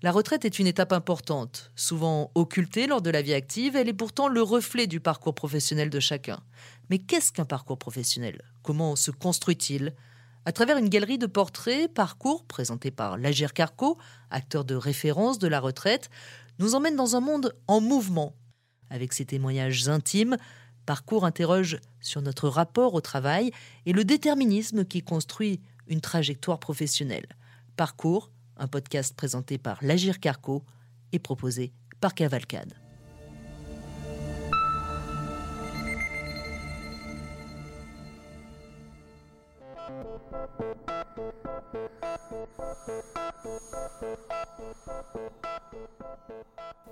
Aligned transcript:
La 0.00 0.12
retraite 0.12 0.44
est 0.44 0.60
une 0.60 0.68
étape 0.68 0.92
importante, 0.92 1.72
souvent 1.74 2.30
occultée 2.36 2.86
lors 2.86 3.02
de 3.02 3.10
la 3.10 3.20
vie 3.20 3.34
active, 3.34 3.74
elle 3.74 3.88
est 3.88 3.92
pourtant 3.92 4.28
le 4.28 4.42
reflet 4.42 4.86
du 4.86 5.00
parcours 5.00 5.34
professionnel 5.34 5.90
de 5.90 5.98
chacun. 5.98 6.40
Mais 6.88 6.98
qu'est-ce 6.98 7.32
qu'un 7.32 7.44
parcours 7.44 7.78
professionnel? 7.78 8.42
Comment 8.62 8.94
se 8.94 9.10
construit-il? 9.10 9.94
À 10.44 10.52
travers 10.52 10.78
une 10.78 10.88
galerie 10.88 11.18
de 11.18 11.26
portraits, 11.26 11.92
parcours 11.92 12.44
présenté 12.44 12.92
par 12.92 13.18
Lagir 13.18 13.52
Carco, 13.52 13.98
acteur 14.30 14.64
de 14.64 14.76
référence 14.76 15.40
de 15.40 15.48
la 15.48 15.58
retraite, 15.58 16.10
nous 16.60 16.76
emmène 16.76 16.94
dans 16.96 17.16
un 17.16 17.20
monde 17.20 17.56
en 17.66 17.80
mouvement. 17.80 18.36
Avec 18.90 19.12
ses 19.12 19.24
témoignages 19.24 19.88
intimes, 19.88 20.36
Parcours 20.88 21.26
interroge 21.26 21.80
sur 22.00 22.22
notre 22.22 22.48
rapport 22.48 22.94
au 22.94 23.02
travail 23.02 23.50
et 23.84 23.92
le 23.92 24.04
déterminisme 24.04 24.86
qui 24.86 25.02
construit 25.02 25.60
une 25.86 26.00
trajectoire 26.00 26.58
professionnelle. 26.58 27.26
Parcours 27.76 28.30
un 28.58 28.68
podcast 28.68 29.14
présenté 29.16 29.58
par 29.58 29.78
Lagir 29.82 30.20
Carco 30.20 30.64
et 31.12 31.18
proposé 31.18 31.72
par 32.00 32.14
Cavalcade. 32.14 32.74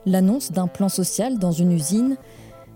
L'annonce 0.06 0.53
d'un 0.53 0.69
plan 0.69 0.89
social 0.89 1.39
dans 1.39 1.51
une 1.51 1.73
usine, 1.73 2.17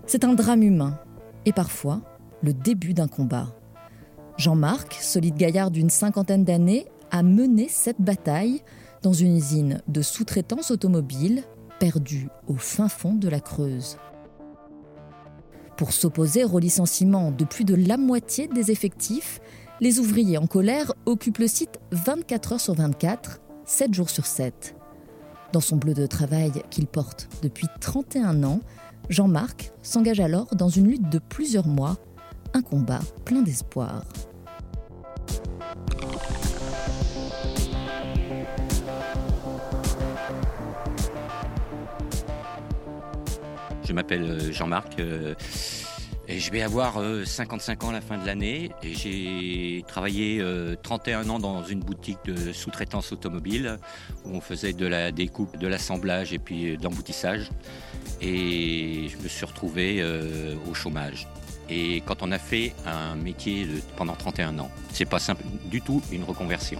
c'est 0.05 0.25
un 0.25 0.33
drame 0.33 0.63
humain 0.63 0.99
et 1.45 1.53
parfois 1.53 2.01
le 2.43 2.53
début 2.53 2.93
d'un 2.93 3.07
combat. 3.07 3.47
Jean-Marc, 4.37 4.95
solide 4.95 5.35
gaillard 5.35 5.71
d'une 5.71 5.89
cinquantaine 5.89 6.43
d'années, 6.43 6.87
a 7.09 7.23
mené 7.23 7.67
cette 7.69 8.01
bataille 8.01 8.61
dans 9.01 9.13
une 9.13 9.37
usine 9.37 9.81
de 9.87 10.01
sous-traitance 10.01 10.71
automobile 10.71 11.43
perdue 11.79 12.29
au 12.47 12.55
fin 12.55 12.87
fond 12.87 13.15
de 13.15 13.27
la 13.27 13.39
Creuse. 13.39 13.97
Pour 15.77 15.93
s'opposer 15.93 16.43
au 16.43 16.59
licenciement 16.59 17.31
de 17.31 17.43
plus 17.43 17.63
de 17.63 17.73
la 17.73 17.97
moitié 17.97 18.47
des 18.47 18.69
effectifs, 18.69 19.39
les 19.79 19.99
ouvriers 19.99 20.37
en 20.37 20.45
colère 20.45 20.93
occupent 21.07 21.39
le 21.39 21.47
site 21.47 21.79
24 21.91 22.53
heures 22.53 22.61
sur 22.61 22.75
24, 22.75 23.41
7 23.65 23.93
jours 23.93 24.09
sur 24.11 24.27
7. 24.27 24.75
Dans 25.53 25.59
son 25.59 25.77
bleu 25.77 25.95
de 25.95 26.05
travail 26.05 26.51
qu'il 26.69 26.85
porte 26.85 27.27
depuis 27.41 27.67
31 27.79 28.43
ans, 28.43 28.61
Jean-Marc 29.09 29.71
s'engage 29.81 30.19
alors 30.19 30.55
dans 30.55 30.69
une 30.69 30.87
lutte 30.87 31.09
de 31.09 31.17
plusieurs 31.19 31.67
mois, 31.67 31.97
un 32.53 32.61
combat 32.61 32.99
plein 33.25 33.41
d'espoir. 33.41 34.03
Je 43.91 43.93
m'appelle 43.93 44.23
euh, 44.23 44.53
Jean-Marc. 44.53 45.01
Euh, 45.01 45.35
et 46.29 46.39
je 46.39 46.49
vais 46.49 46.61
avoir 46.61 46.97
55 47.25 47.83
euh, 47.83 47.87
ans 47.87 47.89
à 47.89 47.93
la 47.93 47.99
fin 47.99 48.17
de 48.17 48.25
l'année 48.25 48.71
j'ai 48.83 49.83
travaillé 49.85 50.41
31 50.81 51.27
ans 51.27 51.39
dans 51.39 51.61
une 51.65 51.81
boutique 51.81 52.19
de 52.23 52.53
sous-traitance 52.53 53.11
automobile 53.11 53.79
où 54.23 54.37
on 54.37 54.39
faisait 54.39 54.71
de 54.71 54.85
la 54.85 55.11
découpe, 55.11 55.57
de 55.57 55.67
l'assemblage 55.67 56.31
et 56.31 56.39
puis 56.39 56.77
de 56.77 56.83
l'emboutissage. 56.83 57.49
Et 58.21 59.09
je 59.09 59.21
me 59.21 59.27
suis 59.27 59.45
retrouvé 59.45 60.01
au 60.69 60.73
chômage. 60.73 61.27
Et 61.69 62.01
quand 62.05 62.23
on 62.23 62.31
a 62.31 62.39
fait 62.39 62.73
un 62.85 63.15
métier 63.15 63.67
pendant 63.97 64.13
31 64.13 64.57
ans, 64.59 64.71
c'est 64.93 65.09
pas 65.09 65.19
simple 65.19 65.43
du 65.65 65.81
tout 65.81 66.01
une 66.13 66.23
reconversion. 66.23 66.79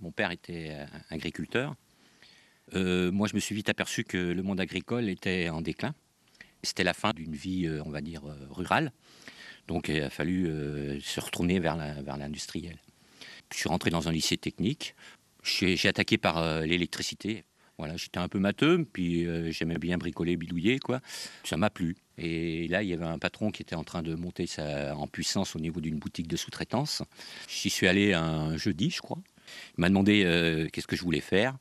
Mon 0.00 0.12
père 0.12 0.30
était 0.30 0.70
euh, 0.70 0.86
agriculteur. 1.10 1.74
Euh, 2.74 3.10
moi, 3.10 3.28
je 3.28 3.34
me 3.34 3.40
suis 3.40 3.54
vite 3.54 3.68
aperçu 3.68 4.04
que 4.04 4.16
le 4.16 4.42
monde 4.42 4.60
agricole 4.60 5.08
était 5.08 5.48
en 5.48 5.60
déclin. 5.60 5.94
C'était 6.62 6.84
la 6.84 6.94
fin 6.94 7.12
d'une 7.12 7.34
vie, 7.34 7.66
euh, 7.66 7.82
on 7.84 7.90
va 7.90 8.00
dire, 8.00 8.22
rurale. 8.50 8.92
Donc, 9.66 9.88
il 9.88 10.02
a 10.02 10.10
fallu 10.10 10.46
se 11.02 11.20
retourner 11.20 11.60
vers 11.60 11.76
l'industriel. 11.76 12.78
je 13.52 13.58
suis 13.58 13.68
rentré 13.68 13.90
dans 13.90 14.08
un 14.08 14.12
lycée 14.12 14.38
technique. 14.38 14.94
J'ai 15.42 15.88
attaqué 15.88 16.16
par 16.16 16.62
l'électricité. 16.62 17.44
Voilà, 17.78 17.96
j'étais 17.96 18.18
un 18.18 18.28
peu 18.28 18.38
matheux, 18.38 18.84
puis 18.92 19.26
j'aimais 19.52 19.78
bien 19.78 19.98
bricoler, 19.98 20.36
bidouiller, 20.36 20.78
quoi. 20.80 21.00
Ça 21.44 21.56
m'a 21.56 21.70
plu. 21.70 21.96
Et 22.18 22.66
là, 22.66 22.82
il 22.82 22.88
y 22.88 22.92
avait 22.92 23.04
un 23.04 23.18
patron 23.18 23.52
qui 23.52 23.62
était 23.62 23.76
en 23.76 23.84
train 23.84 24.02
de 24.02 24.14
monter 24.16 24.46
sa, 24.46 24.96
en 24.96 25.06
puissance 25.06 25.54
au 25.54 25.60
niveau 25.60 25.80
d'une 25.80 25.98
boutique 25.98 26.26
de 26.26 26.36
sous-traitance. 26.36 27.02
J'y 27.48 27.70
suis 27.70 27.86
allé 27.86 28.12
un 28.12 28.56
jeudi, 28.56 28.90
je 28.90 29.00
crois. 29.00 29.18
Il 29.76 29.80
m'a 29.80 29.88
demandé 29.88 30.24
euh, 30.24 30.68
qu'est-ce 30.72 30.88
que 30.88 30.96
je 30.96 31.02
voulais 31.02 31.20
faire. 31.20 31.56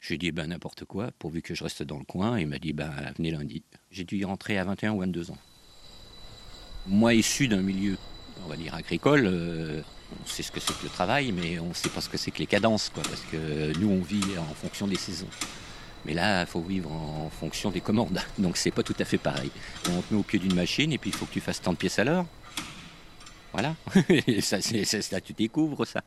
J'ai 0.00 0.18
dit 0.18 0.30
ben, 0.30 0.48
n'importe 0.48 0.84
quoi, 0.84 1.10
pourvu 1.18 1.40
que 1.40 1.54
je 1.54 1.64
reste 1.64 1.82
dans 1.82 1.98
le 1.98 2.04
coin. 2.04 2.38
il 2.38 2.46
m'a 2.46 2.58
dit 2.58 2.74
ben, 2.74 2.92
venez 3.16 3.30
lundi. 3.30 3.62
J'ai 3.90 4.04
dû 4.04 4.18
y 4.18 4.24
rentrer 4.24 4.58
à 4.58 4.64
21 4.64 4.92
ou 4.92 5.00
22 5.00 5.30
ans. 5.30 5.38
Moi, 6.86 7.14
issu 7.14 7.48
d'un 7.48 7.62
milieu, 7.62 7.96
on 8.44 8.48
va 8.48 8.56
dire, 8.56 8.74
agricole, 8.74 9.26
euh, 9.26 9.80
on 10.22 10.26
sait 10.26 10.42
ce 10.42 10.52
que 10.52 10.60
c'est 10.60 10.76
que 10.76 10.84
le 10.84 10.90
travail, 10.90 11.32
mais 11.32 11.58
on 11.58 11.68
ne 11.68 11.74
sait 11.74 11.88
pas 11.88 12.00
ce 12.00 12.08
que 12.08 12.16
c'est 12.16 12.30
que 12.30 12.38
les 12.38 12.46
cadences, 12.46 12.90
quoi, 12.90 13.02
parce 13.02 13.22
que 13.22 13.76
nous, 13.78 13.90
on 13.90 14.00
vit 14.00 14.38
en 14.38 14.54
fonction 14.54 14.86
des 14.86 14.96
saisons. 14.96 15.28
Mais 16.04 16.14
là, 16.14 16.42
il 16.42 16.46
faut 16.46 16.60
vivre 16.60 16.90
en 16.90 17.30
fonction 17.30 17.70
des 17.70 17.80
commandes. 17.80 18.20
Donc 18.38 18.56
c'est 18.56 18.70
pas 18.70 18.82
tout 18.82 18.96
à 18.98 19.04
fait 19.04 19.18
pareil. 19.18 19.50
On 19.88 20.00
te 20.02 20.12
met 20.12 20.20
au 20.20 20.22
pied 20.22 20.38
d'une 20.38 20.54
machine 20.54 20.92
et 20.92 20.98
puis 20.98 21.10
il 21.10 21.16
faut 21.16 21.26
que 21.26 21.32
tu 21.32 21.40
fasses 21.40 21.60
tant 21.60 21.72
de 21.72 21.78
pièces 21.78 21.98
à 21.98 22.04
l'heure. 22.04 22.26
Voilà, 23.52 23.76
ça, 24.40 25.20
tu 25.20 25.32
découvres 25.34 25.86
ça. 25.86 26.02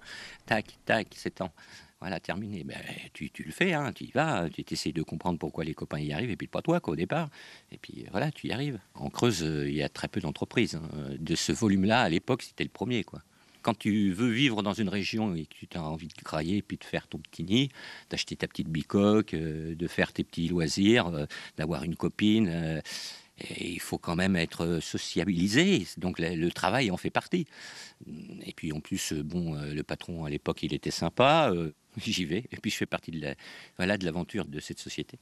Tac, 0.47 0.65
tac, 0.83 1.07
c'est 1.15 1.35
temps. 1.35 1.53
Voilà, 1.99 2.19
terminé. 2.19 2.63
Ben, 2.63 2.77
tu, 3.13 3.29
tu, 3.29 3.43
le 3.43 3.51
fais, 3.51 3.73
hein, 3.73 3.91
tu 3.93 4.05
y 4.05 4.11
vas, 4.11 4.49
tu 4.49 4.65
essaies 4.69 4.91
de 4.91 5.03
comprendre 5.03 5.37
pourquoi 5.37 5.63
les 5.63 5.75
copains 5.75 5.99
y 5.99 6.11
arrivent, 6.11 6.31
et 6.31 6.35
puis 6.35 6.47
pas 6.47 6.63
toi 6.63 6.79
qu'au 6.79 6.95
départ. 6.95 7.29
Et 7.71 7.77
puis 7.77 8.05
voilà, 8.09 8.31
tu 8.31 8.47
y 8.47 8.51
arrives. 8.51 8.79
En 8.95 9.11
Creuse, 9.11 9.43
euh, 9.43 9.69
il 9.69 9.75
y 9.75 9.83
a 9.83 9.89
très 9.89 10.07
peu 10.07 10.19
d'entreprises. 10.19 10.75
Hein. 10.75 10.89
De 11.19 11.35
ce 11.35 11.51
volume-là, 11.51 12.01
à 12.01 12.09
l'époque, 12.09 12.41
c'était 12.41 12.63
le 12.63 12.69
premier. 12.71 13.03
quoi. 13.03 13.21
Quand 13.65 13.77
tu 13.77 14.11
veux 14.11 14.29
vivre 14.29 14.61
dans 14.61 14.73
une 14.73 14.89
région 14.89 15.33
et 15.33 15.47
que 15.47 15.65
tu 15.65 15.75
as 15.77 15.83
envie 15.83 16.07
de 16.07 16.23
grailler, 16.23 16.61
puis 16.61 16.77
de 16.77 16.83
faire 16.83 17.07
ton 17.07 17.17
petit 17.17 17.43
nid, 17.43 17.69
d'acheter 18.11 18.35
ta 18.35 18.47
petite 18.47 18.69
bicoque, 18.69 19.33
euh, 19.33 19.73
de 19.73 19.87
faire 19.87 20.13
tes 20.13 20.23
petits 20.23 20.47
loisirs, 20.47 21.07
euh, 21.07 21.25
d'avoir 21.57 21.83
une 21.83 21.95
copine 21.95 22.81
et 23.37 23.73
il 23.73 23.79
faut 23.81 23.97
quand 23.97 24.15
même 24.15 24.35
être 24.35 24.79
sociabilisé, 24.81 25.85
donc 25.97 26.19
le, 26.19 26.49
travail 26.51 26.89
en 26.89 26.97
fait 26.97 27.09
partie. 27.09 27.47
Et 28.45 28.53
puis 28.53 28.71
en 28.71 28.79
plus, 28.79 29.13
bon, 29.13 29.55
euh, 29.55 29.73
le 29.73 29.83
patron 29.83 30.23
à 30.23 30.29
l'époque, 30.29 30.63
il 30.63 30.73
était 30.73 30.91
sympa, 30.91 31.51
euh, 31.51 31.71
j'y 31.97 32.25
vais, 32.25 32.45
et 32.51 32.57
puis 32.57 32.71
je 32.71 32.77
fais 32.77 32.85
partie 32.85 33.11
de 33.11 33.21
la, 33.21 33.35
voilà, 33.77 33.97
de 33.97 34.05
l'aventure 34.05 34.45
de 34.45 34.59
cette 34.59 34.79
société. 34.79 35.19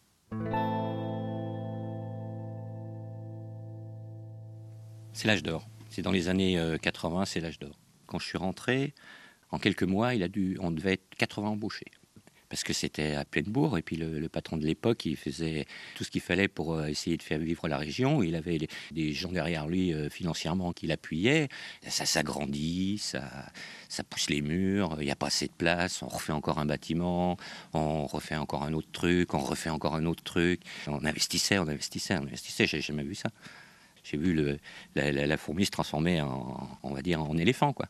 C'est 5.13 5.27
l'âge 5.27 5.43
d'or. 5.43 5.67
C'est 5.89 6.01
dans 6.01 6.11
les 6.11 6.27
années 6.27 6.59
80, 6.81 7.21
euh, 7.21 7.25
c'est 7.25 7.39
l'âge 7.39 7.59
d'or. 7.59 7.79
Quand 8.13 8.19
je 8.19 8.27
suis 8.27 8.37
rentré, 8.37 8.93
en 9.49 9.57
quelques 9.57 9.81
mois, 9.81 10.13
il 10.13 10.21
a 10.21 10.27
dû, 10.27 10.55
on 10.61 10.69
devait 10.69 10.93
être 10.93 11.15
80 11.17 11.47
embauchés 11.49 11.87
parce 12.47 12.63
que 12.63 12.73
c'était 12.73 13.15
à 13.15 13.25
pleine 13.25 13.45
bourre. 13.45 13.79
Et 13.79 13.81
puis 13.81 13.95
le, 13.95 14.29
patron 14.29 14.57
de 14.57 14.65
l'époque, 14.67 15.07
il 15.07 15.17
faisait 15.17 15.65
tout 15.95 16.03
ce 16.03 16.11
qu'il 16.11 16.21
fallait 16.21 16.47
pour 16.47 16.75
euh, 16.75 16.85
essayer 16.85 17.17
de 17.17 17.23
faire 17.23 17.39
vivre 17.39 17.67
la 17.67 17.79
région. 17.79 18.21
Il 18.21 18.35
avait 18.35 18.59
des 18.91 19.13
gens 19.13 19.31
derrière 19.31 19.67
lui 19.67 19.91
euh, 19.91 20.11
financièrement 20.11 20.73
qui 20.73 20.85
l'appuyaient. 20.85 21.49
Ça 21.87 22.05
s'agrandit, 22.05 22.99
ça, 22.99 23.23
ça 23.89 24.03
pousse 24.03 24.29
les 24.29 24.43
murs, 24.43 24.97
il 24.99 25.05
n'y 25.05 25.11
a 25.11 25.15
pas 25.15 25.25
assez 25.25 25.47
de 25.47 25.53
place, 25.53 26.03
on 26.03 26.07
refait 26.07 26.33
encore 26.33 26.59
un 26.59 26.67
bâtiment, 26.67 27.37
on 27.73 28.05
refait 28.05 28.35
encore 28.35 28.61
un 28.61 28.73
autre 28.73 28.91
truc, 28.91 29.33
on 29.33 29.39
refait 29.39 29.71
encore 29.71 29.95
un 29.95 30.05
autre 30.05 30.21
truc. 30.21 30.61
On 30.85 31.03
investissait, 31.03 31.57
on 31.57 31.67
investissait, 31.67 32.19
on 32.19 32.23
investissait, 32.27 32.67
j'ai 32.67 32.81
jamais 32.81 33.03
vu 33.03 33.15
ça. 33.15 33.31
J'ai 34.03 34.17
vu 34.17 34.35
le, 34.35 34.59
la, 34.93 35.11
la, 35.11 35.37
fourmi 35.37 35.65
se 35.65 35.71
transformer 35.71 36.21
en, 36.21 36.69
on 36.83 36.93
va 36.93 37.01
dire, 37.01 37.19
en 37.19 37.35
éléphant, 37.35 37.73
quoi. 37.73 37.87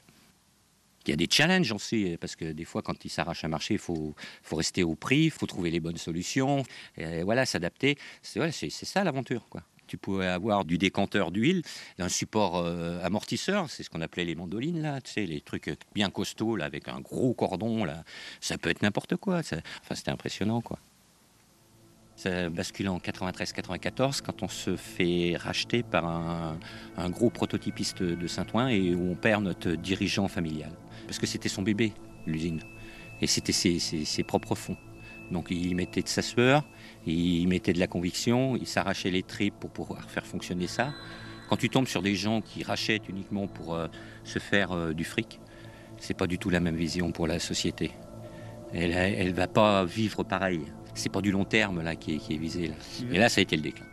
Il 1.05 1.09
y 1.09 1.13
a 1.13 1.17
des 1.17 1.27
challenges 1.29 1.71
aussi, 1.71 2.17
parce 2.19 2.35
que 2.35 2.45
des 2.45 2.65
fois, 2.65 2.81
quand 2.81 3.03
il 3.05 3.09
s'arrache 3.09 3.43
un 3.43 3.49
marché, 3.49 3.75
il 3.75 3.79
faut, 3.79 4.15
rester 4.51 4.83
au 4.83 4.95
prix, 4.95 5.25
il 5.25 5.31
faut 5.31 5.45
trouver 5.45 5.69
les 5.69 5.79
bonnes 5.79 5.97
solutions, 5.97 6.63
voilà, 7.23 7.45
s'adapter. 7.45 7.97
C'est 8.21 8.69
ça 8.69 9.03
l'aventure, 9.03 9.47
quoi. 9.49 9.63
Tu 9.87 9.97
pouvais 9.97 10.27
avoir 10.27 10.65
du 10.65 10.77
décanteur 10.77 11.31
d'huile, 11.31 11.61
un 11.99 12.09
support 12.09 12.57
euh, 12.57 13.03
amortisseur, 13.03 13.69
c'est 13.69 13.83
ce 13.83 13.89
qu'on 13.89 14.01
appelait 14.01 14.25
les 14.25 14.33
mandolines, 14.33 14.81
là, 14.81 15.01
tu 15.01 15.25
les 15.25 15.41
trucs 15.41 15.71
bien 15.93 16.09
costauds, 16.09 16.59
avec 16.61 16.87
un 16.87 17.01
gros 17.01 17.33
cordon, 17.33 17.83
là. 17.83 18.03
Ça 18.39 18.57
peut 18.57 18.69
être 18.69 18.81
n'importe 18.81 19.17
quoi. 19.17 19.39
enfin, 19.39 19.61
c'était 19.93 20.11
impressionnant, 20.11 20.61
quoi. 20.61 20.79
Ça 22.15 22.49
bascule 22.49 22.89
en 22.89 22.99
93-94 22.99 24.21
quand 24.21 24.43
on 24.43 24.47
se 24.47 24.75
fait 24.75 25.35
racheter 25.35 25.83
par 25.83 26.05
un, 26.05 27.09
gros 27.09 27.29
prototypiste 27.29 28.03
de 28.03 28.27
Saint-Ouen 28.27 28.67
et 28.67 28.93
où 28.93 29.11
on 29.11 29.15
perd 29.15 29.43
notre 29.43 29.71
dirigeant 29.71 30.27
familial 30.27 30.71
parce 31.05 31.19
que 31.19 31.27
c'était 31.27 31.49
son 31.49 31.61
bébé, 31.61 31.93
l'usine. 32.25 32.61
Et 33.21 33.27
c'était 33.27 33.53
ses, 33.53 34.23
propres 34.23 34.55
fonds. 34.55 34.77
Donc 35.31 35.47
il 35.49 35.75
mettait 35.75 36.01
de 36.01 36.07
sa 36.07 36.21
sueur, 36.21 36.63
il 37.05 37.47
mettait 37.47 37.73
de 37.73 37.79
la 37.79 37.87
conviction, 37.87 38.55
il 38.55 38.67
s'arrachait 38.67 39.11
les 39.11 39.23
tripes 39.23 39.55
pour 39.59 39.69
pouvoir 39.69 40.09
faire 40.09 40.25
fonctionner 40.25 40.67
ça. 40.67 40.93
Quand 41.49 41.57
tu 41.57 41.69
tombes 41.69 41.87
sur 41.87 42.01
des 42.01 42.15
gens 42.15 42.41
qui 42.41 42.63
rachètent 42.63 43.07
uniquement 43.09 43.47
pour 43.47 43.75
euh, 43.75 43.87
se 44.23 44.39
faire 44.39 44.71
euh, 44.71 44.93
du 44.93 45.03
fric, 45.03 45.39
c'est 45.97 46.17
pas 46.17 46.27
du 46.27 46.37
tout 46.37 46.49
la 46.49 46.59
même 46.59 46.75
vision 46.75 47.11
pour 47.11 47.27
la 47.27 47.39
société. 47.39 47.91
Elle, 48.73 49.27
ne 49.27 49.33
va 49.33 49.47
pas 49.47 49.85
vivre 49.85 50.23
pareil. 50.23 50.61
C'est 50.95 51.11
pas 51.11 51.21
du 51.21 51.31
long 51.31 51.45
terme 51.45 51.81
là 51.81 51.95
qui 51.95 52.15
est, 52.15 52.37
visé 52.37 52.71
Et 53.11 53.17
là, 53.17 53.29
ça 53.29 53.39
a 53.39 53.41
été 53.41 53.55
le 53.55 53.61
déclin. 53.61 53.85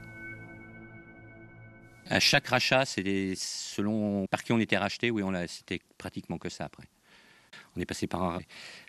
À 2.09 2.19
chaque 2.19 2.49
rachat, 2.49 2.85
c'est 2.85 3.35
selon 3.37 4.27
par 4.27 4.43
qui 4.43 4.53
on 4.53 4.59
était 4.59 4.77
racheté, 4.77 5.11
oui, 5.11 5.23
on 5.23 5.33
c'était 5.47 5.81
pratiquement 5.97 6.39
que 6.39 6.49
ça 6.49 6.65
après. 6.65 6.89
On 7.77 7.81
est 7.81 7.87
passé 7.87 8.07
par 8.07 8.41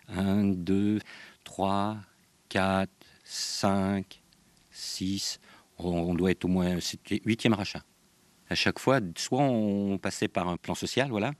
1, 0.08 0.44
2, 0.44 0.98
3, 1.44 1.98
4, 2.48 2.90
5, 3.24 4.22
6. 4.72 5.40
On 5.78 6.14
doit 6.14 6.32
être 6.32 6.44
au 6.44 6.48
moins. 6.48 6.80
C'était 6.80 7.20
huitième 7.24 7.54
rachat. 7.54 7.82
À 8.48 8.54
chaque 8.54 8.78
fois, 8.78 9.00
soit 9.16 9.40
on 9.40 9.98
passait 9.98 10.28
par 10.28 10.48
un 10.48 10.56
plan 10.56 10.74
social, 10.74 11.10
voilà, 11.10 11.32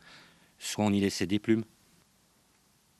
soit 0.58 0.84
on 0.84 0.92
y 0.92 1.00
laissait 1.00 1.26
des 1.26 1.38
plumes. 1.38 1.64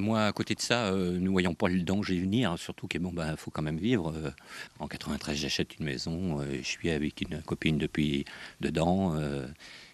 Moi, 0.03 0.27
à 0.27 0.33
côté 0.33 0.57
de 0.57 0.61
ça, 0.61 0.87
euh, 0.87 1.17
nous 1.21 1.31
voyons 1.31 1.55
pas 1.55 1.69
le 1.69 1.81
danger 1.83 2.19
venir, 2.19 2.59
surtout 2.59 2.89
qu'il 2.89 3.01
bon, 3.01 3.13
bah, 3.13 3.37
faut 3.37 3.53
quand 3.53 3.63
même 3.63 3.79
vivre. 3.79 4.13
Euh, 4.13 4.33
en 4.81 4.89
93, 4.89 5.37
j'achète 5.37 5.79
une 5.79 5.85
maison, 5.85 6.41
euh, 6.41 6.57
je 6.57 6.67
suis 6.67 6.91
avec 6.91 7.21
une 7.21 7.41
copine 7.41 7.79
depuis 7.79 8.25
dedans, 8.61 9.17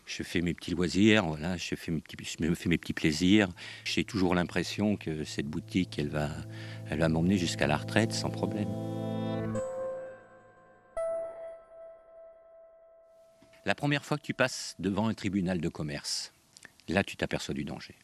je 0.06 0.22
fais 0.22 0.40
mes 0.40 0.55
petits 0.55 0.70
loisirs, 0.70 1.26
voilà, 1.26 1.58
je, 1.58 1.75
fais 1.75 1.93
mes 1.93 2.00
petits, 2.00 2.16
fais 2.55 2.69
mes 2.70 2.78
petits 2.78 2.94
plaisirs. 2.94 3.50
J'ai 3.84 4.02
toujours 4.02 4.34
l'impression 4.34 4.96
que 4.96 5.25
cette 5.25 5.46
boutique, 5.46 5.99
elle 5.99 6.08
va, 6.08 6.31
elle 6.88 7.00
va 7.00 7.11
m'emmener 7.11 7.37
jusqu'à 7.37 7.66
la 7.66 7.76
retraite 7.76 8.14
sans 8.14 8.31
problème. 8.31 8.69
La 13.66 13.75
première 13.75 14.06
fois 14.06 14.16
que 14.16 14.22
tu 14.22 14.32
passes 14.32 14.75
devant 14.78 15.08
un 15.08 15.14
tribunal 15.14 15.61
de 15.61 15.69
commerce, 15.69 16.32
là, 16.88 17.04
tu 17.04 17.19
t'aperçois 17.19 17.52
du 17.52 17.64
danger 17.64 17.94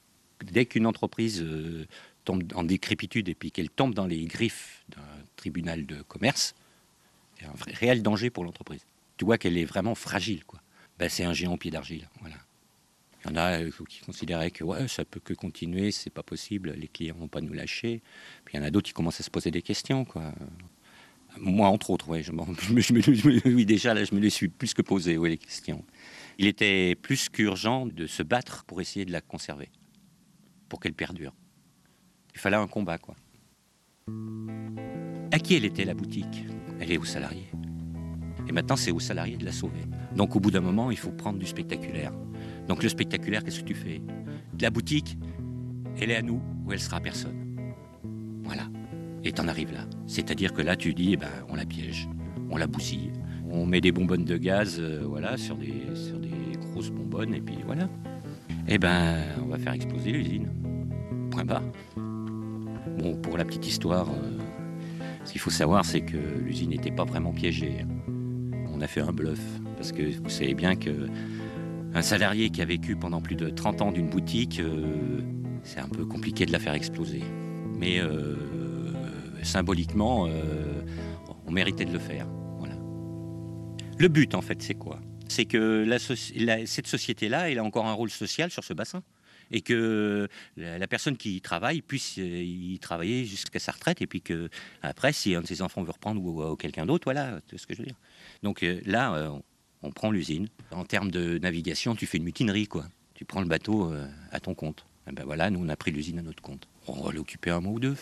dès 0.43 0.67
qu'une 0.67 0.87
entreprise 0.87 1.43
euh, 1.43 1.87
tombe 2.25 2.45
en 2.55 2.65
décrépitude 2.65 3.29
et 3.29 3.35
puis 3.35 3.51
qu'elle 3.51 3.71
tombe 3.71 3.95
dans 3.95 4.07
les 4.07 4.25
griffes 4.25 4.85
d'un 4.89 5.03
tribunal 5.37 5.87
de 5.87 6.03
commerce, 6.03 6.55
c'est 7.39 7.47
un 7.47 7.55
réel 7.75 8.03
danger 8.03 8.31
pour 8.31 8.45
l'entreprise. 8.45 8.87
Tu 9.17 9.25
vois 9.25 9.39
qu'elle 9.39 9.59
est 9.59 9.65
vraiment 9.65 9.95
fragile. 9.95 10.45
Quoi. 10.45 10.61
Ben, 10.99 11.09
c'est 11.09 11.25
un 11.25 11.33
géant 11.33 11.57
pied 11.57 11.71
d'argile. 11.71 12.09
Voilà. 12.21 12.37
Il 13.25 13.31
y 13.31 13.33
en 13.33 13.37
a 13.37 13.61
euh, 13.61 13.71
qui 13.89 14.01
considéraient 14.01 14.51
que 14.51 14.65
ouais, 14.65 14.87
ça 14.89 15.05
peut 15.05 15.21
que 15.21 15.35
continuer, 15.35 15.91
c'est 15.91 16.11
pas 16.11 16.23
possible, 16.23 16.73
les 16.77 16.89
clients 16.89 17.17
vont 17.19 17.29
pas 17.29 17.41
nous 17.41 17.53
lâcher. 17.53 18.03
Puis 18.45 18.55
il 18.55 18.61
y 18.61 18.61
en 18.61 18.67
a 18.67 18.71
d'autres 18.71 18.89
qui 18.89 18.93
commencent 18.93 19.21
à 19.21 19.25
se 19.25 19.31
poser 19.31 19.51
des 19.51 19.63
questions. 19.63 20.05
Quoi. 20.05 20.33
Moi, 21.39 21.69
entre 21.69 21.91
autres, 21.91 22.09
ouais, 22.09 22.23
je, 22.23 22.33
je, 22.77 23.49
oui, 23.49 23.67
déjà, 23.67 23.95
là, 23.95 24.05
je 24.05 24.15
me 24.15 24.21
les 24.21 24.31
suis 24.31 24.49
plus 24.49 24.75
que 24.75 24.83
posé, 24.83 25.17
les 25.17 25.39
questions. 25.39 25.85
Il 26.39 26.47
était 26.47 26.95
plus 26.97 27.29
qu'urgent 27.29 27.87
de 27.87 28.07
se 28.07 28.23
battre 28.23 28.65
pour 28.65 28.81
essayer 28.81 29.05
de 29.05 29.13
la 29.13 29.21
conserver 29.21 29.71
pour 30.69 30.81
qu'elle 30.81 30.95
perdure. 30.95 31.35
Il 32.35 32.41
fallait 32.41 32.57
un 32.57 32.67
combat, 32.67 32.99
quoi. 32.99 33.15
À 35.33 35.39
qui 35.39 35.55
elle 35.55 35.65
était 35.65 35.85
la 35.85 35.95
boutique? 35.95 36.45
Elle 36.81 36.93
est 36.93 36.99
aux 36.99 37.05
salariés. 37.05 37.51
Et 38.49 38.53
maintenant, 38.53 38.77
c'est 38.77 38.91
aux 38.91 39.01
salariés 39.01 39.37
de 39.37 39.45
la 39.45 39.53
sauver. 39.53 39.83
Donc, 40.15 40.37
au 40.37 40.41
bout 40.41 40.51
d'un 40.51 40.61
moment, 40.61 40.91
il 40.91 40.99
faut 40.99 41.13
prendre 41.13 41.39
du 41.39 41.47
spectaculaire. 41.47 42.13
Donc, 42.69 42.83
le 42.83 42.89
spectaculaire, 42.89 43.43
qu'est-ce 43.43 43.61
que 43.61 43.65
tu 43.65 43.75
fais? 43.75 44.03
La 44.61 44.71
boutique, 44.71 45.17
elle 46.01 46.11
est 46.11 46.17
à 46.17 46.23
nous 46.23 46.43
ou 46.65 46.73
elle 46.73 46.81
sera 46.81 46.99
à 46.99 47.01
personne? 47.01 47.67
Voilà. 48.43 48.69
Et 49.23 49.33
t'en 49.33 49.49
arrives 49.49 49.73
là. 49.73 49.87
C'est-à-dire 50.07 50.53
que 50.53 50.63
là, 50.63 50.77
tu 50.77 50.93
dis, 50.93 51.13
eh 51.13 51.17
ben, 51.17 51.31
on 51.49 51.55
la 51.55 51.65
piège, 51.65 52.09
on 52.51 52.57
la 52.57 52.67
bousille, 52.67 53.13
on 53.51 53.65
met 53.65 53.81
des 53.81 53.93
bonbonnes 53.93 54.25
de 54.25 54.37
gaz, 54.37 54.79
euh, 54.79 55.05
voilà, 55.07 55.37
sur 55.37 55.57
des, 55.57 55.95
sur 55.95 56.19
des 56.19 56.59
grosses 56.61 56.91
bonbonnes, 56.91 57.35
et 57.35 57.41
puis 57.41 57.57
voilà. 57.65 57.89
Eh 58.67 58.79
ben, 58.79 59.19
on 59.43 59.47
va 59.47 59.59
faire 59.59 59.73
exploser 59.73 60.13
l'usine. 60.13 60.49
Point 61.31 61.45
barre. 61.45 61.63
Bon, 62.99 63.17
pour 63.17 63.37
la 63.37 63.45
petite 63.45 63.67
histoire, 63.67 64.09
euh, 64.09 64.39
ce 65.25 65.33
qu'il 65.33 65.41
faut 65.41 65.51
savoir, 65.51 65.85
c'est 65.85 66.01
que 66.01 66.17
l'usine 66.17 66.71
n'était 66.71 66.91
pas 66.91 67.05
vraiment 67.05 67.33
piégée. 67.33 67.85
On 68.73 68.81
a 68.81 68.87
fait 68.87 69.01
un 69.01 69.13
bluff, 69.13 69.41
parce 69.77 69.93
que 69.93 70.03
vous 70.23 70.31
savez 70.31 70.55
bien 70.55 70.77
que 70.77 71.09
un 71.95 72.03
salarié 72.03 72.51
qui 72.51 72.63
a 72.63 72.65
vécu 72.65 72.97
pendant 72.97 73.21
plus 73.21 73.37
de 73.37 73.51
30 73.51 73.83
ans 73.83 73.93
d'une 73.93 74.09
boutique, 74.09 74.61
euh, 74.61 75.21
c'est 75.63 75.81
un 75.81 75.89
peu 75.89 76.05
compliqué 76.05 76.47
de 76.47 76.53
la 76.53 76.59
faire 76.59 76.75
exploser. 76.75 77.23
Mais 77.79 78.01
euh, 78.01 78.37
symboliquement, 79.43 80.27
on 81.47 81.51
méritait 81.51 81.85
de 81.85 81.93
le 81.93 81.99
faire. 81.99 82.27
Le 83.99 84.09
but, 84.09 84.35
en 84.35 84.41
fait, 84.41 84.61
c'est 84.61 84.75
quoi? 84.75 84.99
C'est 85.29 85.45
que 85.45 85.87
cette 86.67 86.87
société-là, 86.87 87.51
elle 87.51 87.59
a 87.59 87.65
encore 87.65 87.87
un 87.87 87.93
rôle 87.93 88.11
social 88.11 88.51
sur 88.51 88.65
ce 88.65 88.73
bassin. 88.73 89.03
Et 89.51 89.61
que 89.61 90.27
la, 90.57 90.87
personne 90.87 91.17
qui 91.17 91.37
y 91.37 91.41
travaille 91.41 91.83
puisse 91.83 92.19
euh, 92.19 92.23
y 92.23 92.79
travailler 92.79 93.27
jusqu'à 93.27 93.59
sa 93.59 93.73
retraite. 93.73 94.01
Et 94.01 94.07
puis 94.07 94.23
que 94.23 94.49
après, 94.83 95.13
si 95.13 95.35
un 95.35 95.43
de 95.43 95.47
ses 95.47 95.61
enfants 95.61 95.83
veut 95.83 95.93
reprendre 95.93 96.23
ou, 96.23 96.57
quelqu'un 96.57 96.87
d'autre, 96.87 97.05
voilà, 97.05 97.41
ce 97.55 97.67
que 97.67 97.75
je 97.75 97.81
veux 97.81 97.87
dire. 97.87 97.99
Donc 98.43 98.63
euh, 98.63 98.81
là, 98.87 99.15
euh, 99.15 99.31
on 99.83 99.91
prend 99.91 100.11
l'usine. 100.11 100.49
En 100.71 100.85
termes 100.85 101.11
de 101.11 101.39
navigation, 101.39 101.95
tu 101.95 102.07
fais 102.07 102.17
une 102.17 102.25
mutinerie, 102.25 102.67
quoi. 102.67 102.87
Tu 103.15 103.25
prends 103.25 103.43
le 103.43 103.47
bateau 103.47 103.93
à 104.33 104.41
ton 104.41 104.55
compte. 104.55 104.87
Et 105.09 105.13
ben 105.13 105.25
voilà, 105.25 105.51
nous, 105.51 105.61
on 105.65 105.69
a 105.69 105.77
pris 105.77 105.93
l'usine 105.93 106.19
à 106.19 106.23
notre 106.23 106.43
compte. 106.43 106.67
On 106.89 107.03
va 107.03 107.13
l'occuper 107.13 107.51
un 107.51 107.61
mois 107.61 107.75
ou 107.75 107.79
deux. 107.79 107.97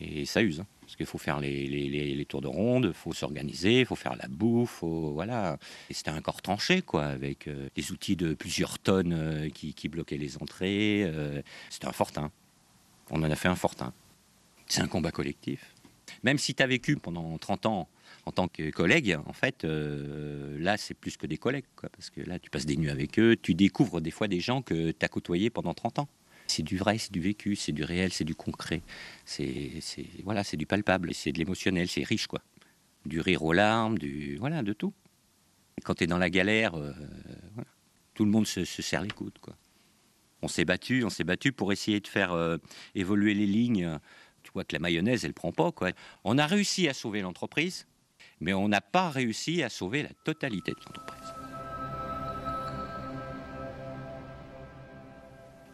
Et 0.00 0.24
ça 0.24 0.42
use. 0.42 0.60
Hein. 0.60 0.66
Parce 0.80 0.96
qu'il 0.96 1.06
faut 1.06 1.18
faire 1.18 1.40
les, 1.40 2.26
tours 2.28 2.40
de 2.40 2.48
ronde, 2.48 2.86
il 2.88 2.94
faut 2.94 3.12
s'organiser, 3.12 3.80
il 3.80 3.86
faut 3.86 3.96
faire 3.96 4.16
la 4.16 4.28
bouffe, 4.28 4.82
voilà. 4.82 5.58
Et 5.90 5.94
c'était 5.94 6.10
un 6.10 6.20
corps 6.20 6.42
tranché, 6.42 6.82
quoi, 6.82 7.06
avec 7.06 7.46
euh, 7.46 7.68
des 7.74 7.92
outils 7.92 8.16
de 8.16 8.34
plusieurs 8.34 8.78
tonnes 8.78 9.14
euh, 9.14 9.48
qui, 9.48 9.88
bloquaient 9.88 10.18
les 10.18 10.36
entrées. 10.38 11.04
Euh. 11.04 11.40
c'était 11.70 11.86
un 11.86 11.92
fortin. 11.92 12.30
On 13.10 13.22
en 13.22 13.30
a 13.30 13.36
fait 13.36 13.48
un 13.48 13.54
fortin. 13.54 13.92
C'est 14.66 14.80
un 14.80 14.88
combat 14.88 15.12
collectif. 15.12 15.74
Même 16.24 16.38
si 16.38 16.54
tu 16.54 16.62
as 16.62 16.66
vécu 16.66 16.96
pendant 16.96 17.38
30 17.38 17.66
ans 17.66 17.88
en 18.26 18.32
tant 18.32 18.48
que 18.48 18.70
collègue, 18.70 19.18
en 19.26 19.32
fait, 19.32 19.64
là, 19.64 20.76
c'est 20.76 20.94
plus 20.94 21.16
que 21.16 21.26
des 21.26 21.36
collègues, 21.36 21.64
quoi, 21.74 21.88
parce 21.88 22.10
que 22.10 22.20
là, 22.20 22.38
tu 22.38 22.50
passes 22.50 22.66
des 22.66 22.76
nuits 22.76 22.90
avec 22.90 23.18
eux, 23.18 23.36
tu 23.40 23.54
découvres 23.54 24.00
des 24.00 24.10
fois 24.10 24.28
des 24.28 24.40
gens 24.40 24.62
que 24.62 24.90
tu 24.92 25.04
as 25.04 25.08
côtoyés 25.08 25.50
pendant 25.50 25.74
30 25.74 26.00
ans. 26.00 26.08
C'est 26.52 26.62
du 26.62 26.76
vrai, 26.76 26.98
c'est 26.98 27.12
du 27.12 27.20
vécu, 27.20 27.56
c'est 27.56 27.72
du 27.72 27.82
réel, 27.82 28.12
c'est 28.12 28.24
du 28.24 28.34
concret. 28.34 28.82
C'est 29.24 29.70
voilà, 30.22 30.44
c'est 30.44 30.58
du 30.58 30.66
palpable, 30.66 31.14
c'est 31.14 31.32
de 31.32 31.38
l'émotionnel, 31.38 31.88
c'est 31.88 32.02
riche 32.02 32.26
quoi. 32.26 32.42
Du 33.06 33.20
rire 33.20 33.42
aux 33.42 33.54
larmes, 33.54 33.96
du 33.96 34.36
voilà, 34.36 34.62
de 34.62 34.74
tout. 34.74 34.92
quand 35.82 35.94
tu 35.94 36.04
es 36.04 36.06
dans 36.06 36.18
la 36.18 36.28
galère, 36.28 36.74
euh, 36.74 36.92
tout 38.12 38.26
le 38.26 38.30
monde 38.30 38.46
se, 38.46 38.64
serre 38.64 39.00
les 39.00 39.08
coudes 39.10 39.38
quoi. 39.40 39.56
On 40.42 40.48
s'est 40.48 40.66
battu, 40.66 41.04
on 41.04 41.10
s'est 41.10 41.24
battu 41.24 41.52
pour 41.52 41.72
essayer 41.72 42.00
de 42.00 42.08
faire 42.08 42.32
euh, 42.32 42.58
évoluer 42.94 43.32
les 43.32 43.46
lignes. 43.46 43.98
Tu 44.42 44.50
vois 44.52 44.64
que 44.64 44.74
la 44.74 44.80
mayonnaise, 44.80 45.24
elle 45.24 45.32
prend 45.32 45.52
pas 45.52 45.72
quoi. 45.72 45.92
On 46.22 46.36
a 46.36 46.46
réussi 46.46 46.86
à 46.86 46.92
sauver 46.92 47.22
l'entreprise, 47.22 47.86
mais 48.40 48.52
on 48.52 48.68
n'a 48.68 48.82
pas 48.82 49.08
réussi 49.08 49.62
à 49.62 49.70
sauver 49.70 50.02
la 50.02 50.12
totalité 50.24 50.72
de 50.72 50.80
l'entreprise. 50.84 51.21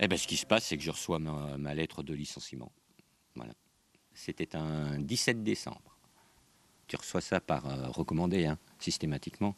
Eh 0.00 0.08
ben, 0.08 0.16
ce 0.16 0.26
qui 0.26 0.36
se 0.36 0.46
passe, 0.46 0.66
c'est 0.66 0.76
que 0.76 0.82
je 0.82 0.90
reçois 0.90 1.18
ma, 1.18 1.74
lettre 1.74 2.02
de 2.02 2.14
licenciement. 2.14 2.70
Voilà. 3.34 3.52
C'était 4.14 4.56
un 4.56 4.98
17 4.98 5.42
décembre. 5.42 5.96
Tu 6.86 6.96
reçois 6.96 7.20
ça 7.20 7.40
par 7.40 7.66
euh, 7.66 7.88
recommandé, 7.88 8.46
hein, 8.46 8.58
systématiquement. 8.78 9.54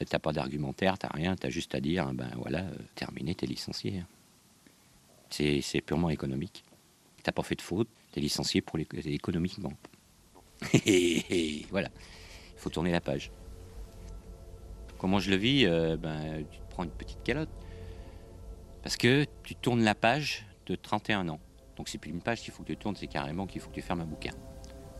Tu 0.00 0.06
n'as 0.12 0.18
pas 0.18 0.32
d'argumentaire, 0.32 0.98
tu 0.98 1.06
n'as 1.06 1.12
rien, 1.12 1.36
tu 1.36 1.46
as 1.46 1.50
juste 1.50 1.74
à 1.74 1.80
dire, 1.80 2.12
ben 2.12 2.30
voilà, 2.36 2.64
euh, 2.64 2.76
terminé, 2.94 3.34
tu 3.34 3.44
es 3.44 3.48
licencié. 3.48 4.00
Hein. 4.00 4.06
C'est 5.30 5.80
purement 5.80 6.10
économique. 6.10 6.64
Tu 7.16 7.22
n'as 7.26 7.32
pas 7.32 7.42
fait 7.42 7.54
de 7.54 7.62
faute, 7.62 7.88
tu 8.12 8.18
es 8.18 8.22
licencié 8.22 8.60
pour 8.60 8.78
économiquement. 8.78 9.72
voilà, 11.70 11.88
il 12.52 12.58
faut 12.58 12.70
tourner 12.70 12.92
la 12.92 13.00
page. 13.00 13.30
Comment 14.98 15.18
je 15.18 15.30
le 15.30 15.36
vis 15.36 15.66
euh, 15.66 15.96
ben, 15.96 16.44
Tu 16.50 16.58
te 16.58 16.70
prends 16.70 16.84
une 16.84 16.90
petite 16.90 17.22
calotte, 17.22 17.50
parce 18.84 18.96
que 18.98 19.26
tu 19.42 19.54
tournes 19.56 19.82
la 19.82 19.94
page 19.94 20.46
de 20.66 20.76
31 20.76 21.28
ans. 21.30 21.40
Donc 21.76 21.88
c'est 21.88 21.98
plus 21.98 22.10
une 22.10 22.20
page 22.20 22.42
qu'il 22.42 22.52
faut 22.52 22.62
que 22.62 22.68
tu 22.68 22.76
tournes, 22.76 22.94
c'est 22.94 23.06
carrément 23.06 23.46
qu'il 23.46 23.60
faut 23.60 23.70
que 23.70 23.74
tu 23.74 23.82
fermes 23.82 24.02
un 24.02 24.06
bouquin. 24.06 24.32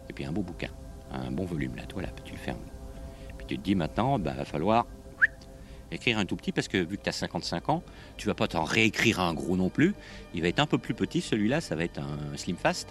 Et 0.09 0.13
puis 0.15 0.25
un 0.25 0.33
beau 0.33 0.43
bouquin, 0.43 0.71
un 1.13 1.31
bon 1.31 1.45
volume 1.45 1.77
là, 1.77 1.83
voilà, 1.93 2.09
tu 2.25 2.33
le 2.33 2.39
fermes. 2.39 2.65
Puis 3.37 3.47
tu 3.47 3.59
te 3.59 3.63
dis 3.63 3.75
maintenant, 3.75 4.17
il 4.17 4.25
bah, 4.25 4.33
va 4.33 4.47
falloir 4.47 4.87
écrire 5.93 6.19
un 6.19 6.25
tout 6.25 6.35
petit 6.35 6.51
parce 6.51 6.67
que 6.67 6.79
vu 6.79 6.97
que 6.97 7.03
tu 7.03 7.09
as 7.11 7.13
55 7.13 7.69
ans, 7.69 7.83
tu 8.17 8.27
vas 8.27 8.35
pas 8.35 8.49
t'en 8.49 8.65
réécrire 8.65 9.21
un 9.21 9.35
gros 9.35 9.57
non 9.57 9.69
plus. 9.69 9.95
Il 10.33 10.43
va 10.43 10.49
être 10.49 10.61
un 10.61 10.67
peu 10.67 10.79
plus 10.79 10.95
petit, 10.95 11.21
celui-là, 11.21 11.61
ça 11.61 11.77
va 11.77 11.85
être 11.85 12.01
un 12.01 12.37
slim 12.37 12.57
fast. 12.57 12.89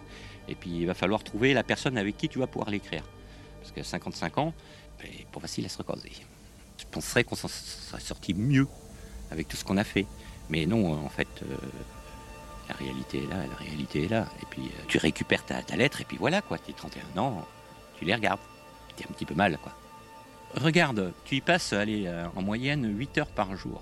Et 0.47 0.55
puis 0.55 0.69
il 0.69 0.85
va 0.85 0.93
falloir 0.93 1.23
trouver 1.23 1.53
la 1.53 1.63
personne 1.63 1.97
avec 1.97 2.17
qui 2.17 2.29
tu 2.29 2.37
vas 2.37 2.47
pouvoir 2.47 2.69
l'écrire. 2.69 3.03
Parce 3.61 3.73
qu'à 3.73 3.83
55 3.83 4.37
ans, 4.37 4.53
c'est 5.01 5.07
ben, 5.07 5.25
pas 5.31 5.39
facile 5.39 5.65
à 5.65 5.69
se 5.69 5.77
recaser. 5.79 6.11
Je 6.77 6.85
penserais 6.85 7.23
qu'on 7.23 7.35
s'en 7.35 7.47
serait 7.47 7.99
sorti 7.99 8.35
mieux 8.35 8.67
avec 9.31 9.47
tout 9.47 9.57
ce 9.57 9.65
qu'on 9.65 9.77
a 9.77 9.83
fait. 9.83 10.05
Mais 10.49 10.65
non, 10.65 10.93
en 10.93 11.09
fait, 11.09 11.27
euh, 11.43 11.55
La 12.69 12.75
réalité 12.75 13.23
est 13.23 13.27
là, 13.27 13.45
la 13.47 13.55
réalité 13.55 14.05
est 14.05 14.07
là. 14.07 14.27
Et 14.41 14.45
puis 14.49 14.63
euh, 14.63 14.83
tu 14.87 14.97
récupères 14.97 15.45
ta, 15.45 15.61
lettre 15.75 16.01
et 16.01 16.05
puis 16.05 16.17
voilà 16.17 16.41
quoi, 16.41 16.57
tes 16.57 16.73
31 16.73 17.21
ans, 17.21 17.45
tu 17.97 18.05
les 18.05 18.15
regardes. 18.15 18.39
T'es 18.95 19.05
un 19.09 19.13
petit 19.13 19.25
peu 19.25 19.35
mal 19.35 19.57
quoi. 19.57 19.73
Regarde, 20.55 21.13
tu 21.25 21.35
y 21.35 21.41
passes 21.41 21.73
allez, 21.73 22.05
euh, 22.05 22.25
en 22.35 22.41
moyenne 22.41 22.85
8 22.97 23.17
heures 23.17 23.31
par 23.31 23.55
jour. 23.55 23.81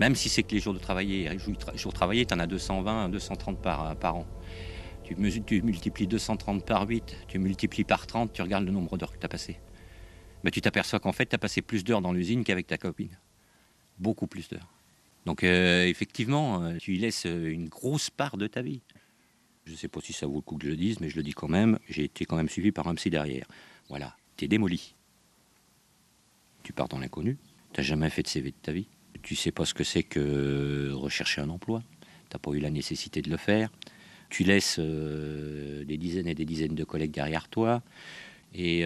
Même 0.00 0.14
si 0.14 0.28
c'est 0.28 0.42
que 0.42 0.52
les 0.52 0.60
jours 0.60 0.74
de 0.74 0.78
travailler, 0.78 1.28
les 1.28 1.38
jours 1.38 1.54
de 1.54 1.78
jours 1.78 1.92
travaillés, 1.92 2.24
tu 2.24 2.34
en 2.34 2.38
as 2.38 2.46
220, 2.46 3.08
230 3.08 3.60
par, 3.60 3.94
par 3.96 4.16
an. 4.16 4.26
Tu, 5.04 5.16
multiplies 5.16 6.06
230 6.06 6.64
par 6.64 6.86
8, 6.88 7.16
tu 7.28 7.38
multiplies 7.38 7.84
par 7.84 8.06
30, 8.06 8.32
tu 8.32 8.42
regardes 8.42 8.64
le 8.64 8.70
nombre 8.70 8.96
d'heures 8.96 9.12
que 9.12 9.18
tu 9.18 9.26
as 9.26 9.28
passé. 9.28 9.58
Mais 10.44 10.50
tu 10.50 10.60
t'aperçois 10.60 11.00
qu'en 11.00 11.12
fait, 11.12 11.26
tu 11.26 11.34
as 11.34 11.38
passé 11.38 11.62
plus 11.62 11.84
d'heures 11.84 12.00
dans 12.00 12.12
l'usine 12.12 12.44
qu'avec 12.44 12.66
ta 12.66 12.78
copine. 12.78 13.18
Beaucoup 13.98 14.26
plus 14.26 14.48
d'heures. 14.48 14.68
Donc 15.26 15.44
euh, 15.44 15.86
effectivement, 15.86 16.62
euh, 16.62 16.76
tu 16.78 16.94
y 16.94 16.98
laisses 16.98 17.26
euh, 17.26 17.50
une 17.50 17.68
grosse 17.68 18.10
part 18.10 18.36
de 18.36 18.46
ta 18.46 18.62
vie. 18.62 18.82
Je 19.64 19.72
ne 19.72 19.76
sais 19.76 19.88
pas 19.88 20.00
si 20.00 20.12
ça 20.12 20.26
vaut 20.26 20.36
le 20.36 20.40
coup 20.40 20.56
que 20.56 20.64
je 20.64 20.70
le 20.70 20.76
dise, 20.76 20.98
mais 21.00 21.08
je 21.08 21.16
le 21.16 21.22
dis 21.22 21.32
quand 21.32 21.48
même. 21.48 21.78
J'ai 21.88 22.04
été 22.04 22.24
quand 22.24 22.36
même 22.36 22.48
suivi 22.48 22.72
par 22.72 22.88
un 22.88 22.94
psy 22.96 23.10
derrière. 23.10 23.46
Voilà, 23.88 24.16
t'es 24.36 24.48
démoli. 24.48 24.94
Tu 26.64 26.72
pars 26.72 26.88
dans 26.88 26.98
l'inconnu. 26.98 27.38
T'as 27.72 27.82
jamais 27.82 28.10
fait 28.10 28.22
de 28.22 28.28
CV 28.28 28.50
de 28.50 28.56
ta 28.60 28.72
vie. 28.72 28.88
Tu 29.22 29.36
sais 29.36 29.52
pas 29.52 29.64
ce 29.64 29.74
que 29.74 29.84
c'est 29.84 30.02
que 30.02 30.90
rechercher 30.92 31.40
un 31.40 31.48
emploi. 31.48 31.82
T'as 32.28 32.38
pas 32.38 32.50
eu 32.52 32.58
la 32.58 32.70
nécessité 32.70 33.22
de 33.22 33.30
le 33.30 33.36
faire. 33.36 33.70
Tu 34.30 34.42
laisses 34.42 34.80
des 34.80 35.96
dizaines 35.96 36.26
et 36.26 36.34
des 36.34 36.44
dizaines 36.44 36.74
de 36.74 36.84
collègues 36.84 37.12
derrière 37.12 37.48
toi. 37.48 37.82
Et 38.54 38.84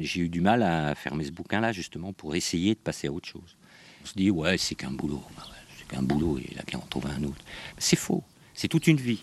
j'ai 0.00 0.22
eu 0.22 0.28
du 0.28 0.40
mal 0.40 0.62
à 0.62 0.94
fermer 0.94 1.24
ce 1.24 1.30
bouquin-là, 1.30 1.72
justement, 1.72 2.12
pour 2.12 2.34
essayer 2.34 2.74
de 2.74 2.80
passer 2.80 3.06
à 3.06 3.12
autre 3.12 3.28
chose. 3.28 3.56
On 4.02 4.06
se 4.06 4.14
dit, 4.14 4.30
ouais, 4.30 4.58
c'est 4.58 4.74
qu'un 4.74 4.90
boulot. 4.90 5.22
Bah 5.36 5.55
qu'un 5.88 6.02
boulot, 6.02 6.38
et 6.38 6.48
il 6.50 6.58
a 6.58 6.62
qu'à 6.62 6.78
en 6.78 6.80
trouver 6.82 7.10
un 7.10 7.22
autre. 7.24 7.44
C'est 7.78 7.96
faux. 7.96 8.24
C'est 8.54 8.68
toute 8.68 8.86
une 8.86 8.96
vie. 8.96 9.22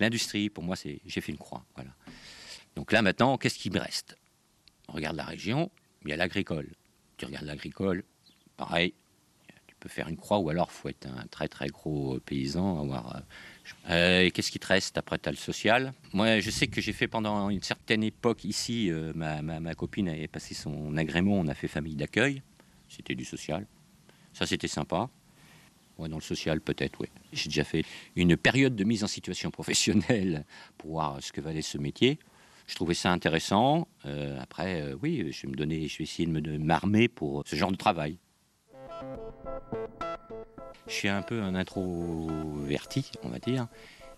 L'industrie, 0.00 0.48
pour 0.48 0.62
moi, 0.64 0.76
c'est 0.76 1.00
j'ai 1.04 1.20
fait 1.20 1.32
une 1.32 1.38
croix. 1.38 1.64
Voilà. 1.74 1.90
Donc 2.76 2.92
là, 2.92 3.02
maintenant, 3.02 3.36
qu'est-ce 3.36 3.58
qui 3.58 3.70
me 3.70 3.80
reste? 3.80 4.16
On 4.88 4.92
regarde 4.92 5.16
la 5.16 5.24
région, 5.24 5.70
il 6.04 6.10
y 6.10 6.12
a 6.12 6.16
l'agricole. 6.16 6.68
Tu 7.16 7.26
regardes 7.26 7.46
l'agricole, 7.46 8.04
pareil, 8.56 8.94
tu 9.78 9.82
peux 9.84 9.88
faire 9.88 10.08
une 10.08 10.16
croix, 10.16 10.38
ou 10.38 10.50
alors 10.50 10.72
faut 10.72 10.88
être 10.88 11.06
un 11.06 11.26
très 11.28 11.46
très 11.46 11.68
gros 11.68 12.18
paysan. 12.18 12.80
Avoir, 12.80 13.16
euh, 13.16 13.20
euh, 13.90 14.30
qu'est-ce 14.30 14.50
qui 14.50 14.58
te 14.58 14.66
reste 14.66 14.98
Après, 14.98 15.18
tu 15.18 15.28
as 15.28 15.32
le 15.32 15.36
social. 15.38 15.92
Moi, 16.12 16.40
je 16.40 16.50
sais 16.50 16.66
que 16.66 16.80
j'ai 16.80 16.92
fait 16.92 17.06
pendant 17.06 17.48
une 17.48 17.62
certaine 17.62 18.02
époque 18.02 18.44
ici, 18.44 18.90
euh, 18.90 19.12
ma, 19.14 19.40
ma- 19.40 19.74
copine 19.74 20.08
avait 20.08 20.26
passé 20.26 20.54
son 20.54 20.96
agrément, 20.96 21.34
on 21.34 21.46
a 21.46 21.54
fait 21.54 21.68
famille 21.68 21.94
d'accueil. 21.94 22.42
C'était 22.88 23.14
du 23.14 23.24
social. 23.24 23.66
Ça, 24.32 24.46
c'était 24.46 24.66
sympa. 24.66 25.08
Ouais, 25.96 26.08
dans 26.08 26.16
le 26.16 26.22
social, 26.22 26.60
peut-être, 26.60 27.00
oui. 27.00 27.08
J'ai 27.32 27.48
déjà 27.48 27.64
fait 27.64 27.84
une 28.16 28.36
période 28.36 28.74
de 28.74 28.82
mise 28.84 29.04
en 29.04 29.08
situation 29.08 29.50
professionnelle 29.52 30.44
pour 30.78 30.90
voir 30.90 31.22
ce 31.22 31.32
que 31.32 31.40
valait 31.40 31.62
ce 31.62 31.78
métier. 31.78 32.18
Je 32.66 32.74
trouvais 32.74 32.94
ça 32.94 33.12
intéressant. 33.12 33.88
Après, 34.40 34.92
oui, 35.02 35.32
je 35.32 35.42
vais 35.42 35.48
me 35.48 35.56
donner, 35.56 35.88
je 35.88 35.98
vais 35.98 36.04
essayer 36.04 36.26
de 36.28 36.58
m'armer 36.58 37.08
pour 37.08 37.42
ce 37.46 37.56
genre 37.56 37.72
de 37.72 37.76
travail. 37.76 38.18
Je 40.86 40.92
suis 40.92 41.08
un 41.08 41.22
peu 41.22 41.42
un 41.42 41.54
introverti, 41.54 43.10
on 43.22 43.28
va 43.28 43.38
dire. 43.38 43.66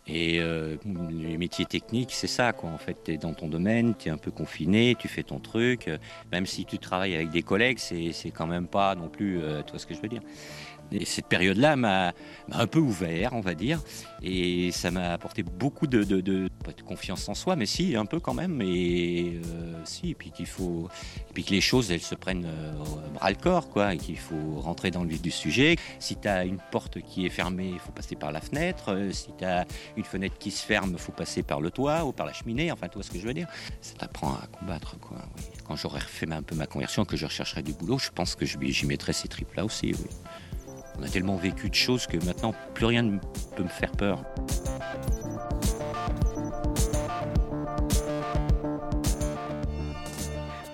Et 0.07 0.41
euh, 0.41 0.77
les 1.11 1.37
métiers 1.37 1.67
techniques, 1.67 2.13
c'est 2.13 2.27
ça, 2.27 2.53
quoi. 2.53 2.71
En 2.71 2.79
fait, 2.79 2.97
tu 3.05 3.13
es 3.13 3.17
dans 3.17 3.35
ton 3.35 3.49
domaine, 3.49 3.95
tu 3.97 4.09
es 4.09 4.11
un 4.11 4.17
peu 4.17 4.31
confiné, 4.31 4.97
tu 4.99 5.09
fais 5.09 5.23
ton 5.23 5.39
truc. 5.39 5.91
Même 6.33 6.47
si 6.47 6.65
tu 6.65 6.79
travailles 6.79 7.15
avec 7.15 7.31
des 7.31 7.43
collègues, 7.43 7.79
c'est 7.79 8.31
quand 8.31 8.47
même 8.47 8.67
pas 8.67 8.95
non 8.95 9.09
plus, 9.09 9.41
euh, 9.43 9.63
ce 9.77 9.87
que 9.87 9.95
je 9.95 10.01
veux 10.01 10.09
dire. 10.09 10.23
Et 10.93 11.05
cette 11.05 11.27
période-là 11.27 11.77
m'a 11.77 12.13
un 12.53 12.67
peu 12.67 12.79
ouvert, 12.79 13.33
on 13.33 13.41
va 13.41 13.55
dire, 13.55 13.81
et 14.23 14.71
ça 14.73 14.91
m'a 14.91 15.13
apporté 15.13 15.43
beaucoup 15.43 15.87
de, 15.87 16.49
confiance 16.87 17.29
en 17.29 17.35
soi, 17.35 17.57
mais 17.57 17.67
si, 17.67 17.95
un 17.97 18.07
peu 18.07 18.19
quand 18.19 18.35
même, 18.35 18.61
et 18.63 19.41
euh, 19.45 19.81
si, 19.85 20.15
puis 20.15 20.31
qu'il 20.31 20.47
faut, 20.47 20.89
puis 21.33 21.45
que 21.45 21.51
les 21.51 21.61
choses, 21.61 21.91
elles 21.91 22.01
se 22.01 22.15
prennent 22.15 22.47
euh, 22.47 22.73
bras 23.15 23.31
le 23.31 23.37
corps, 23.37 23.69
quoi, 23.69 23.95
et 23.95 23.99
qu'il 23.99 24.19
faut 24.19 24.61
rentrer 24.61 24.91
dans 24.91 25.05
le 25.05 25.11
vif 25.11 25.23
du 25.23 25.31
sujet. 25.31 25.77
Si 26.01 26.17
tu 26.17 26.27
as 26.27 26.45
une 26.45 26.59
porte 26.71 27.01
qui 27.01 27.27
est 27.27 27.31
fermée, 27.31 27.71
il 27.73 27.79
faut 27.79 27.93
passer 27.93 28.17
par 28.17 28.33
la 28.33 28.41
fenêtre. 28.41 28.93
Euh, 28.93 29.13
si 29.13 29.29
tu 29.39 29.45
as 29.45 29.67
une 29.97 30.05
fenêtre 30.05 30.37
qui 30.39 30.51
se 30.51 30.65
ferme, 30.65 30.91
il 30.93 30.99
faut 30.99 31.13
passer 31.13 31.43
par 31.43 31.61
le 31.61 31.71
toit 31.71 32.05
ou 32.05 32.13
par 32.13 32.27
la 32.27 32.33
cheminée, 32.33 32.73
enfin, 32.73 32.89
tu 32.89 32.95
vois 32.95 33.05
ce 33.05 33.11
que 33.11 33.19
je 33.19 33.27
veux 33.27 33.35
dire? 33.35 33.49
Ça 33.81 33.95
t'apprend 33.95 34.33
à 34.33 34.47
combattre, 34.47 34.99
quoi. 34.99 35.19
Quand 35.67 35.77
j'aurai 35.77 36.01
refait 36.01 36.31
un 36.31 36.43
peu 36.43 36.57
ma 36.57 36.67
conversion, 36.67 37.05
que 37.05 37.17
je 37.17 37.27
rechercherai 37.27 37.63
du 37.63 37.73
boulot, 37.73 37.99
je 37.99 38.11
pense 38.11 38.35
que 38.35 38.45
j'y 38.45 38.87
mettrai 38.87 39.13
ces 39.13 39.29
tripes-là 39.29 39.65
aussi, 39.65 39.95
oui. 39.95 40.11
On 41.01 41.05
a 41.05 41.09
tellement 41.09 41.37
vécu 41.37 41.71
de 41.71 41.75
choses 41.75 42.07
que 42.07 42.23
maintenant, 42.25 42.53
plus 42.75 42.85
rien 42.85 43.03
ne 43.03 43.19
peut 43.57 43.63
me 43.63 43.69
faire 43.69 43.93
peur. 43.93 44.23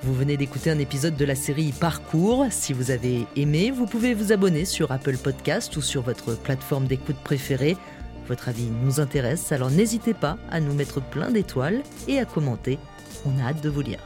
Vous 0.02 0.14
venez 0.14 0.36
d'écouter 0.36 0.70
un 0.70 0.78
épisode 0.78 1.16
de 1.16 1.24
la 1.24 1.34
série 1.34 1.72
Parcours. 1.72 2.46
Si 2.50 2.72
vous 2.72 2.90
avez 2.90 3.26
aimé, 3.36 3.70
vous 3.70 3.86
pouvez 3.86 4.14
vous 4.14 4.32
abonner 4.32 4.64
sur 4.64 4.90
Apple 4.90 5.16
Podcast 5.16 5.76
ou 5.76 5.82
sur 5.82 6.02
votre 6.02 6.36
plateforme 6.36 6.86
d'écoute 6.86 7.18
préférée. 7.22 7.76
Votre 8.26 8.48
avis 8.48 8.68
nous 8.84 8.98
intéresse, 8.98 9.52
alors 9.52 9.70
n'hésitez 9.70 10.14
pas 10.14 10.38
à 10.50 10.58
nous 10.58 10.74
mettre 10.74 11.00
plein 11.00 11.30
d'étoiles 11.30 11.82
et 12.08 12.18
à 12.18 12.24
commenter. 12.24 12.78
On 13.24 13.38
a 13.38 13.48
hâte 13.48 13.62
de 13.62 13.68
vous 13.68 13.82
lire. 13.82 14.00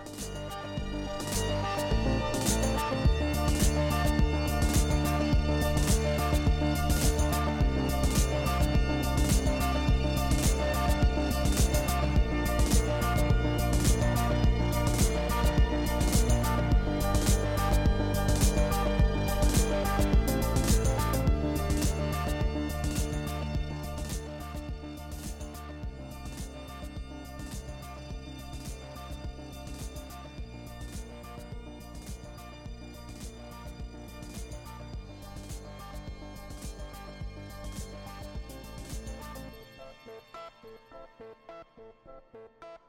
Música 42.10 42.80